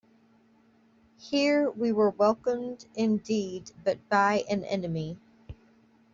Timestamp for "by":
4.09-4.43